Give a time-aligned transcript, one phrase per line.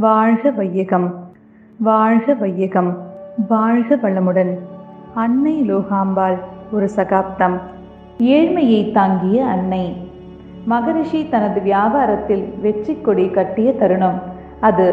[0.00, 1.08] வாழ்க வையகம்
[1.78, 2.98] வாழ்க வையகம்
[3.48, 4.58] வாழ்க வளமுடன்.
[5.14, 6.38] அன்னை லோகாம்பாள்
[6.72, 7.58] ஒரு சகாப்தம்.
[8.18, 9.96] ஏழ்மையை தாங்கிய அன்னை.
[10.64, 14.18] மகரிஷி தனது வியாபாரத்தில் வெற்றி கொடி கட்டிய தருணம்.
[14.60, 14.86] அது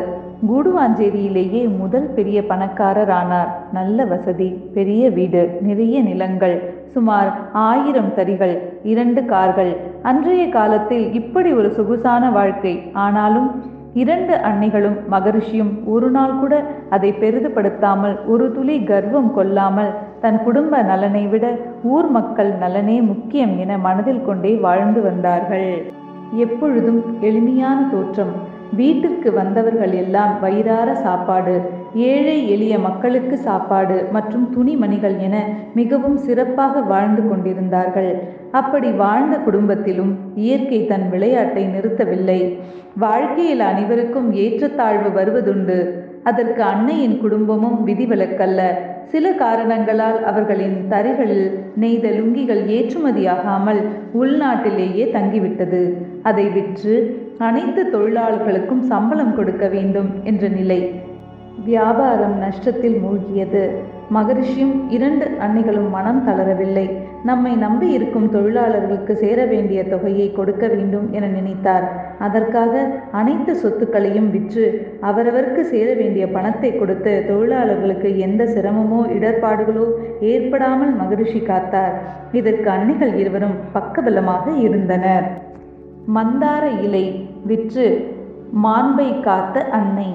[0.52, 3.54] கூடுவாஞ்சேரியிலேயே முதல் பெரிய பணக்காரரானார்.
[3.72, 9.78] நல்ல வசதி பெரிய வீடு நிறைய நிலங்கள் சுமார் ஆயிரம் தறிகள் இரண்டு கார்கள்.
[10.02, 12.84] அன்றைய காலத்தில் இப்படி ஒரு சொகுசான வாழ்க்கை.
[12.94, 16.56] ஆனாலும் இரண்டு அன்னைகளும் மகரிஷியும் ஒரு நாள் கூட
[16.96, 21.46] அதை பெரிதுபடுத்தாமல் ஒரு துளி கர்வம் கொள்ளாமல் தன் குடும்ப நலனை விட
[21.94, 25.72] ஊர் மக்கள் நலனே முக்கியம் என மனதில் கொண்டே வாழ்ந்து வந்தார்கள்.
[26.46, 28.34] எப்பொழுதும் எளிமையான தோற்றம்.
[28.80, 31.54] வீட்டிற்கு வந்தவர்கள் எல்லாம் வயிறார சாப்பாடு
[32.08, 35.36] ஏழை எளிய மக்களுக்கு சாப்பாடு மற்றும் துணிமணிகள் என
[35.80, 38.12] மிகவும் சிறப்பாக வாழ்ந்து கொண்டிருந்தார்கள்.
[38.52, 42.58] அப்படி வாழ்ந்த குடும்பத்திலும் இயற்கை தன் விளையாட்டை நிறுத்தவில்லை.
[42.98, 45.90] வாழ்க்கையில் அனைவருக்கும் ஏற்றத்தாழ்வு வருவதுண்டு.
[46.24, 48.62] அதற்கு அன்னையின் குடும்பமும் விதிவிலக்கல்ல.
[49.04, 53.82] சில காரணங்களால் அவர்களின் தறிகளில் நெய்த லுங்கிகள் ஏற்றுமதியாகாமல்
[54.14, 55.94] உள்நாட்டிலேயே தங்கிவிட்டது.
[56.24, 60.92] அதை விற்று அனைத்து தொழிலாளர்களுக்கும் சம்பளம் கொடுக்க வேண்டும் என்ற நிலை.
[61.66, 63.70] வியாபாரம் நஷ்டத்தில் மூழ்கியது.
[64.16, 66.86] மகரிஷியும் இரண்டு அன்னைகளும் மனம் தளரவில்லை.
[67.24, 71.86] நம்மை நம்பி இருக்கும் தொழிலாளர்களுக்கு சேர வேண்டிய தொகையை கொடுக்க வேண்டும் என நினைத்தார்.
[72.20, 72.74] அதற்காக
[73.12, 74.66] அனைத்து சொத்துக்களையும் விற்று
[75.02, 79.88] அவரவருக்கு சேர வேண்டிய பணத்தை கொடுத்து தொழிலாளர்களுக்கு எந்த சிரமமோ இடர்பாடுகளோ
[80.20, 81.96] ஏற்படாமல் மகரிஷி காத்தார்.
[82.32, 85.28] இதற்கு அன்னைகள் இருவரும் பக்கபலமாக இருந்தனர்.
[86.16, 87.06] மந்தார இலை
[87.44, 87.88] விற்று
[88.64, 90.10] மாண்பை காத்த அன்னை.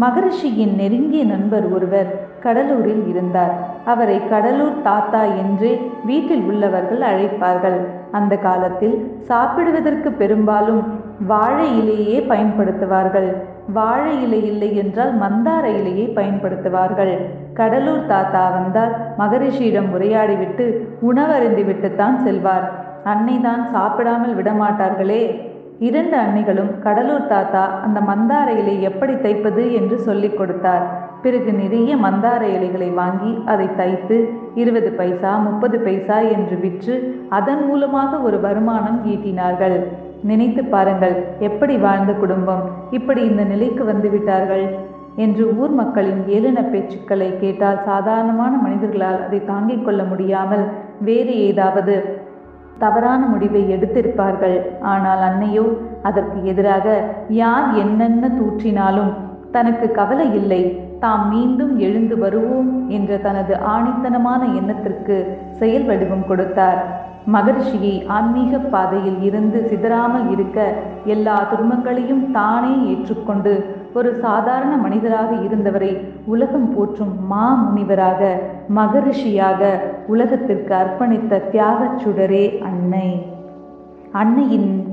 [0.00, 2.10] மகரிஷியின் நெருங்கிய நண்பர் ஒருவர்
[2.46, 3.54] கடலூரில் இருந்தார்.
[3.92, 5.72] அவரை கடலூர் தாத்தா என்றே
[6.04, 7.78] வீட்டில் உள்ளவர்கள் அழைப்பார்கள்.
[8.12, 8.96] அந்த காலத்தில்
[9.30, 10.82] சாப்பிடுவதற்கு பெரும்பாலும்
[11.28, 13.28] வாழை இலையே பயன்படுத்துவார்கள்.
[13.72, 17.14] வாழை இலை இல்லை என்றால் மந்தார இலையை பயன்படுத்துவார்கள்.
[17.60, 20.66] கடலூர் தாத்தா வந்தால் மகரிஷியிடம் உரையாடிவிட்டு
[21.08, 22.66] உணவருந்தி விட்டுத்தான் செல்வார்.
[23.04, 25.22] அன்னைதான் சாப்பிடாமல் விடமாட்டார்களே.
[25.78, 30.84] இரண்டு அன்னைகளும் கடலூர் தாத்தா அந்த மந்தார இலை எப்படி தைப்பது என்று சொல்லிக் கொடுத்தார்.
[31.22, 34.16] பிறகு நிறைய மந்தார இலைகளை வாங்கி அதை தைத்து
[34.54, 39.76] இருபது பைசா முப்பது பைசா என்று விற்று அதன் மூலமாக ஒரு வருமானம் ஈட்டினார்கள்.
[40.22, 44.66] நினைத்து பாருங்கள் எப்படி வாழ்ந்த குடும்பம் இப்படி இந்த நிலைக்கு வந்து விட்டார்கள்?
[45.16, 50.64] என்று ஊர் மக்களின் ஏளன பேச்சுக்களை கேட்டால் சாதாரணமான மனிதர்களால் அதை தாங்கிக் கொள்ள முடியாமல்
[51.00, 52.24] வேறு ஏதாவது
[52.78, 54.56] தவறான முடிவை எடுத்திருப்பார்கள்.
[54.94, 55.66] ஆனால் அன்னையோ
[56.02, 56.86] அதற்கு எதிராக
[57.42, 59.12] யார் என்னென்ன தூற்றினாலும்
[59.54, 60.62] தனக்கு கவலை இல்லை.
[61.00, 65.16] தாம் மீண்டும் எழுந்து வருவோம் என்ற தனது ஆணித்தனமான எண்ணத்திற்கு
[65.60, 66.80] செயல் வடிவம் கொடுத்தார்.
[67.34, 70.58] மகரிஷியை ஆன்மீக பாதையில் இருந்து சிதறாமல் இருக்க
[71.14, 73.54] எல்லா துன்பங்களையும் தானே ஏற்றுக்கொண்டு
[73.96, 78.40] ஒரு சாதாரண மனிதராக இருந்தவரை உலகம் போற்றும் மா முனிவராக
[78.76, 83.26] மகரிஷியாக உலகத்திற்கு அர்ப்பணித்த தியாகச் சுடரே அன்னை.
[84.12, 84.84] அன்னையின்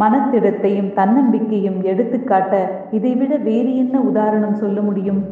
[0.00, 5.24] மனத்திடத்தையும் தன்னம்பிக்கையும் எடுத்துக்காட்ட இதைவிட வேறு என்ன உதாரணம் சொல்ல முடியும்?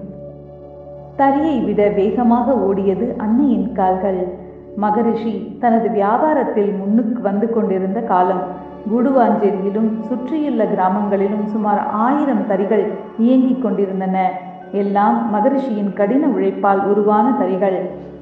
[1.16, 4.28] தரியை விட வேகமாக ஓடியது அன்னையின் கால்கள்.
[4.76, 8.61] மகரிஷி தனது வியாபாரத்தில் முன்னுக்கு வந்து கொண்டிருந்த காலம்.
[8.90, 12.84] குடுவாஞ்சேரியிலும் சுற்றியுள்ள கிராமங்களிலும் சுமார் ஆயிரம் தறிகள்
[13.18, 14.16] இயங்கிக் கொண்டிருந்தன.
[14.72, 17.78] எல்லாம் மகரிஷியின் கடின உழைப்பால் உருவான தறிகள்.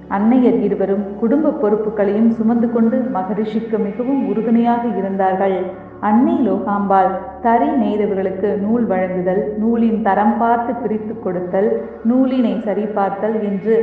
[0.09, 5.59] அன்னையர் இருவரும் குடும்ப பொறுப்புகளையும் சுமந்து கொண்டு மகரிஷிக்கு மிகவும் உறுதுணையாக இருந்தார்கள்.
[6.01, 7.11] அன்னை லோகாம்பாள்
[7.43, 11.71] தறி நெய்தவர்களுக்கு நூல் வழங்குதல் நூலின் தரம் பார்த்து பிரித்து கொடுத்தல்
[12.09, 13.77] நூலினை சரிபார்த்தல் என்று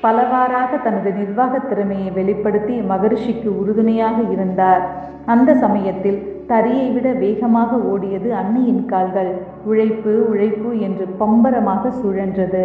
[0.00, 4.82] பலவாறாக தனது நிர்வாக திறமையை வெளிப்படுத்தி மகரிஷிக்கு உறுதுணையாக இருந்தார்.
[5.24, 9.30] அந்த சமயத்தில் தறியை விட வேகமாக ஓடியது அன்னையின் கால்கள்.
[9.64, 12.64] உழைப்பு உழைப்பு என்று பம்பரமாக சுழன்றது.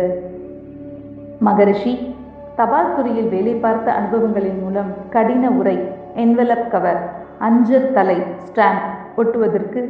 [1.39, 1.93] மகரிஷி
[2.55, 5.77] தபால் துறையில் வேலை பார்த்த அனுபவங்களின் மூலம் கடின உரை
[6.15, 6.99] என்வலப் கவர்
[7.39, 9.81] அஞ்சர் தலை ஸ்டாம்ப் ஒட்டுவதற்கு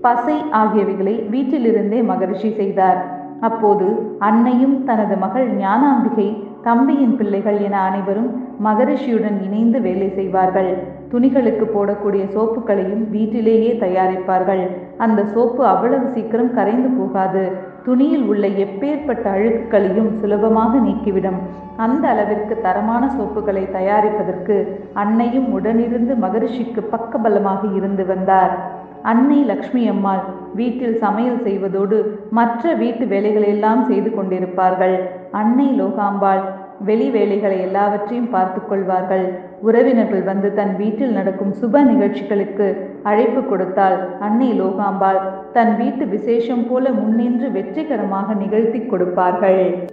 [0.00, 3.00] பசை ஆகியவைகளை வீட்டிலிருந்தே மகரிஷி செய்தார்.
[3.40, 6.28] அப்போது அன்னையும் தனது மகள் ஞானாம்பிகை
[6.62, 8.30] தம்பியின் பிள்ளைகள் என அனைவரும்
[8.64, 10.96] மகரிஷியுடன் இணைந்து வேலை செய்வார்கள்.
[11.12, 14.64] துணிகளுக்கு போடக்கூடிய சோப்புகளையும் வீட்டிலேயே தயாரிப்பார்கள்.
[15.04, 17.44] அந்த சோப்பு அவ்வளவு சீக்கிரம் கரைந்து போகாது.
[17.86, 21.38] துணியில் உள்ள எப்பேற்பட்ட அழுக்குகளையும் சுலபமாக நீக்கிவிடும்.
[21.84, 24.56] அந்த அளவிற்கு தரமான சோப்புகளை தயாரிப்பதற்கு
[25.02, 28.54] அன்னையும் உடனிருந்து மகரிஷிக்கு பக்கபலமாக இருந்து வந்தார்.
[29.02, 30.22] அன்னை லக்ஷ்மி அம்மாள்
[30.54, 31.98] வீட்டில் சமையல் செய்வதோடு
[32.38, 34.96] மற்ற வீட்டு வேலைகளெல்லாம் செய்து கொண்டிருப்பார்கள்.
[35.40, 36.42] அன்னை லோகாம்பாள்
[36.88, 39.26] வெளி வேலைகளை எல்லாவற்றையும் பார்த்து கொள்வார்கள்.
[39.62, 45.20] உறவினர்கள் வந்து தன் வீட்டில் நடக்கும் சுப நிகழ்ச்சிகளுக்கு அழைப்பு கொடுத்தால் அன்னை லோகாம்பாள்
[45.52, 49.88] தன் வீட்டு விசேஷம் போல முன்னின்று வெற்றிகரமாக நிகழ்த்தி கொடுப்பார்கள்.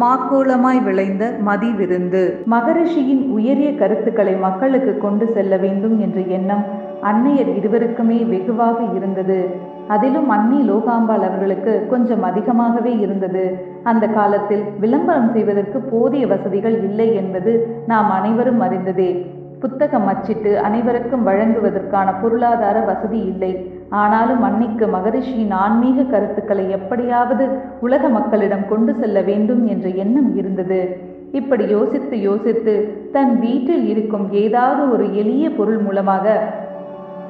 [0.00, 2.42] மாக்கோலமாய் விளைந்த மதி விருந்து.
[2.50, 6.64] மகரிஷியின் உயரிய கருத்துக்களை மக்களுக்கு கொண்டு செல்ல வேண்டும் என்ற எண்ணம்
[7.02, 9.46] அன்னையர் இருவருக்குமே வெகுவாக இருந்தது.
[9.88, 13.67] அதிலும் அன்னி லோகாம்பாள் அவர்களுக்கு கொஞ்சம் அதிகமாகவே இருந்தது.
[13.82, 19.36] அந்த காலத்தில் விளம்பரம் செய்வதற்கு போதிய வசதிகள் இல்லை என்பது நாம் அனைவரும் அறிந்ததே.
[19.60, 23.70] புத்தகம் அச்சிட்டு அனைவருக்கும் வழங்குவதற்கான பொருளாதார வசதி இல்லை.
[23.88, 27.48] ஆனாலும் அன்னிக்கு மகரிஷியின் ஆன்மீக கருத்துக்களை எப்படியாவது
[27.80, 31.06] உலக மக்களிடம் கொண்டு செல்ல வேண்டும் என்ற எண்ணம் இருந்தது.
[31.32, 36.42] இப்படி யோசித்து யோசித்து தன் வீட்டில் இருக்கும் ஏதாவது ஒரு எளிய பொருள் மூலமாக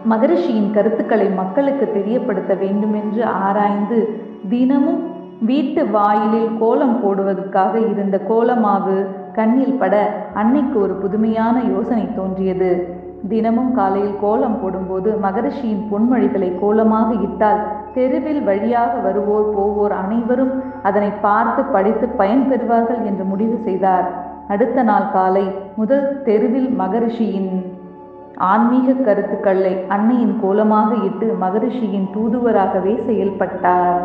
[0.08, 5.07] மகரிஷியின் கருத்துக்களை மக்களுக்கு தெரியப்படுத்த வேண்டுமென்று ஆராய்ந்து தினமும்
[5.46, 8.96] வீட்டு வாயிலில் கோலம் போடுவதற்காக இருந்த கோலமாவு
[9.32, 9.94] கண்ணில் பட
[10.34, 12.70] அன்னைக்கு ஒரு புதுமையான யோசனை தோன்றியது.
[13.28, 17.62] தினமும் காலையில் கோலம் போடும்போது மகரிஷியின் பொன்மொழிகளை கோலமாக இட்டால்
[17.94, 20.52] தெருவில் வழியாக வருவோர் போவோர் அனைவரும்
[20.82, 24.06] அதனை பார்த்து படித்து பயன் பெறுவார்கள் என்று முடிவு செய்தார்.
[24.48, 25.46] அடுத்த நாள் காலை
[25.76, 27.52] முதல் தெருவில் மகரிஷியின்
[28.52, 34.04] ஆன்மீக கருத்துக்களை அன்னையின் கோலமாக இட்டு மகரிஷியின் தூதுவராகவே செயல்பட்டார்.